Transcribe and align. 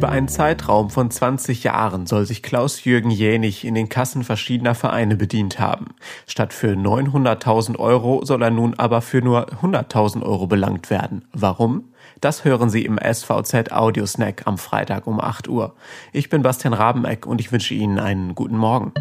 Über 0.00 0.08
einen 0.08 0.28
Zeitraum 0.28 0.88
von 0.88 1.10
20 1.10 1.62
Jahren 1.62 2.06
soll 2.06 2.24
sich 2.24 2.42
Klaus-Jürgen 2.42 3.10
Jänig 3.10 3.66
in 3.66 3.74
den 3.74 3.90
Kassen 3.90 4.24
verschiedener 4.24 4.74
Vereine 4.74 5.14
bedient 5.14 5.58
haben. 5.60 5.88
Statt 6.26 6.54
für 6.54 6.72
900.000 6.72 7.78
Euro 7.78 8.24
soll 8.24 8.40
er 8.40 8.50
nun 8.50 8.72
aber 8.78 9.02
für 9.02 9.20
nur 9.20 9.52
100.000 9.60 10.22
Euro 10.22 10.46
belangt 10.46 10.88
werden. 10.88 11.26
Warum? 11.34 11.90
Das 12.22 12.46
hören 12.46 12.70
Sie 12.70 12.86
im 12.86 12.98
SVZ 12.98 13.72
Audiosnack 13.72 14.46
am 14.46 14.56
Freitag 14.56 15.06
um 15.06 15.20
8 15.20 15.48
Uhr. 15.48 15.74
Ich 16.14 16.30
bin 16.30 16.40
Bastian 16.40 16.72
Rabeneck 16.72 17.26
und 17.26 17.38
ich 17.38 17.52
wünsche 17.52 17.74
Ihnen 17.74 17.98
einen 17.98 18.34
guten 18.34 18.56
Morgen. 18.56 18.94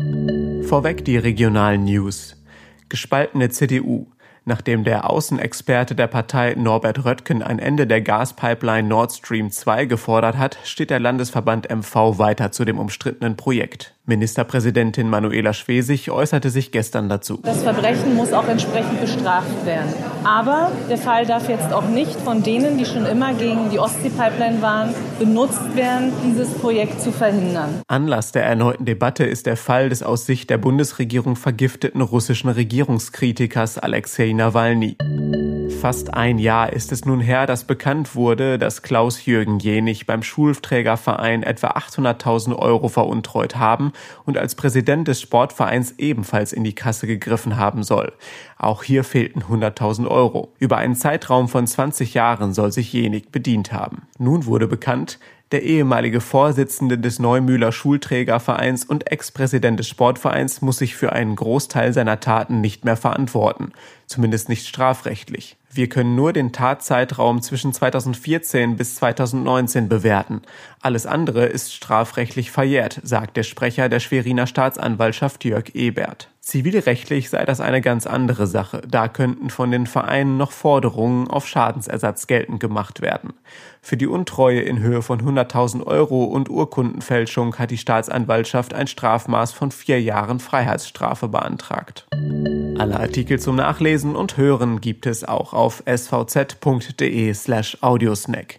Vorweg 0.66 1.06
die 1.06 1.16
regionalen 1.16 1.86
News. 1.86 2.36
Gespaltene 2.90 3.48
CDU. 3.48 4.08
Nachdem 4.46 4.84
der 4.84 5.10
Außenexperte 5.10 5.96
der 5.96 6.08
Partei 6.08 6.56
Norbert 6.56 7.06
Röttgen 7.06 7.44
ein 7.44 7.60
Ende 7.60 7.86
der 7.86 8.02
Gaspipeline 8.02 8.88
Nord 8.88 9.14
Stream 9.14 9.52
2 9.52 9.86
gefordert 9.86 10.38
hat, 10.38 10.58
steht 10.64 10.90
der 10.90 11.00
Landesverband 11.00 11.70
MV 11.70 12.18
weiter 12.18 12.52
zu 12.52 12.66
dem 12.66 12.80
umstrittenen 12.80 13.36
Projekt. 13.36 13.96
Ministerpräsidentin 14.10 15.10
Manuela 15.10 15.54
Schwesig 15.54 16.12
äußerte 16.12 16.50
sich 16.50 16.72
gestern 16.72 17.08
dazu. 17.08 17.40
Das 17.44 17.64
Verbrechen 17.64 18.16
muss 18.16 18.34
auch 18.34 18.48
entsprechend 18.48 19.00
bestraft 19.00 19.66
werden. 19.66 19.94
Aber 20.26 20.72
der 20.90 20.98
Fall 20.98 21.26
darf 21.26 21.48
jetzt 21.48 21.72
auch 21.72 21.88
nicht 21.88 22.20
von 22.20 22.44
denen, 22.44 22.78
die 22.78 22.86
schon 22.86 23.06
immer 23.06 23.34
gegen 23.34 23.70
die 23.70 23.80
Ostsee-Pipeline 23.80 24.62
waren, 24.62 24.94
benutzt 25.18 25.76
werden, 25.76 26.12
dieses 26.26 26.54
Projekt 26.56 27.02
zu 27.02 27.12
verhindern. 27.12 27.82
Anlass 27.88 28.34
der 28.34 28.44
erneuten 28.44 28.84
Debatte 28.84 29.24
ist 29.24 29.46
der 29.46 29.56
Fall 29.56 29.90
des 29.90 30.04
aus 30.04 30.26
Sicht 30.26 30.50
der 30.50 30.58
Bundesregierung 30.58 31.38
vergifteten 31.38 32.02
russischen 32.02 32.50
Regierungskritikers 32.50 33.78
Alexei 33.78 34.34
Nawalny. 34.34 34.98
Fast 35.70 36.14
ein 36.14 36.40
Jahr 36.40 36.74
ist 36.74 36.92
es 36.92 37.06
nun 37.06 37.22
her, 37.22 37.46
dass 37.46 37.64
bekannt 37.64 38.16
wurde, 38.16 38.58
dass 38.58 38.82
Klaus-Jürgen 38.82 39.60
Jenig 39.60 40.06
beim 40.06 40.24
Schulträgerverein 40.24 41.44
etwa 41.44 41.70
800.000 41.70 42.56
Euro 42.56 42.90
veruntreut 42.90 43.56
haben 43.56 43.94
und 44.26 44.38
als 44.38 44.56
Präsident 44.56 45.08
des 45.08 45.22
Sportvereins 45.22 45.96
ebenfalls 45.98 46.52
in 46.52 46.64
die 46.64 46.76
Kasse 46.76 47.08
gegriffen 47.08 47.58
haben 47.58 47.84
soll. 47.84 48.12
Auch 48.58 48.84
hier 48.84 49.04
fehlten 49.04 49.44
100.000 49.44 50.08
Euro. 50.08 50.54
Über 50.60 50.78
einen 50.78 50.96
Zeitraum 50.96 51.48
von 51.48 51.66
20 51.66 52.14
Jahren 52.14 52.54
soll 52.54 52.72
sich 52.72 52.92
Jenig 52.92 53.32
bedient 53.32 53.72
haben. 53.72 54.04
Nun 54.18 54.46
wurde 54.46 54.68
bekannt, 54.68 55.20
der 55.52 55.64
ehemalige 55.64 56.22
Vorsitzende 56.22 56.98
des 56.98 57.18
Neumühler 57.18 57.72
Schulträgervereins 57.72 58.86
und 58.86 59.12
Ex-Präsident 59.12 59.80
des 59.80 59.88
Sportvereins 59.88 60.62
muss 60.62 60.78
sich 60.78 60.96
für 60.96 61.12
einen 61.14 61.36
Großteil 61.36 61.92
seiner 61.94 62.20
Taten 62.20 62.62
nicht 62.62 62.86
mehr 62.86 62.98
verantworten, 62.98 63.72
zumindest 64.06 64.50
nicht 64.50 64.68
strafrechtlich. 64.68 65.58
Wir 65.72 65.90
können 65.90 66.16
nur 66.16 66.34
den 66.34 66.52
Tatzeitraum 66.52 67.42
zwischen 67.42 67.74
2014 67.74 68.76
bis 68.76 68.96
2019 68.96 69.90
bewerten. 69.90 70.42
Alles 70.82 71.06
andere 71.06 71.46
ist 71.46 71.74
strafrechtlich 71.74 72.52
verjährt, 72.52 73.00
sagt 73.04 73.38
der 73.38 73.44
Sprecher 73.44 73.90
der 73.90 74.00
Schweriner 74.00 74.48
Staatsanwaltschaft 74.48 75.46
Jörg 75.46 75.76
Ebert. 75.76 76.30
Zivilrechtlich 76.50 77.30
sei 77.30 77.46
das 77.46 77.62
eine 77.62 77.80
ganz 77.80 78.08
andere 78.08 78.48
Sache. 78.48 78.82
Da 78.90 79.08
könnten 79.08 79.52
von 79.52 79.70
den 79.70 79.86
Vereinen 79.86 80.38
noch 80.38 80.52
Forderungen 80.52 81.28
auf 81.28 81.48
Schadensersatz 81.48 82.26
geltend 82.26 82.60
gemacht 82.60 83.02
werden. 83.02 83.34
Für 83.84 83.98
die 83.98 84.08
Untreue 84.08 84.62
in 84.62 84.80
Höhe 84.80 85.04
von 85.04 85.22
100.000 85.22 85.86
Euro 85.86 86.24
und 86.24 86.50
Urkundenfälschung 86.50 87.60
hat 87.60 87.70
die 87.70 87.78
Staatsanwaltschaft 87.78 88.74
ein 88.74 88.88
Strafmaß 88.88 89.52
von 89.52 89.70
vier 89.70 90.02
Jahren 90.02 90.40
Freiheitsstrafe 90.40 91.28
beantragt. 91.28 92.08
Alle 92.80 93.00
Artikel 93.00 93.40
zum 93.40 93.56
Nachlesen 93.56 94.16
und 94.16 94.36
Hören 94.36 94.82
gibt 94.82 95.06
es 95.06 95.24
auch 95.24 95.54
auf 95.54 95.84
svz.de 95.86 97.32
slash 97.36 97.78
audiosnack. 97.82 98.58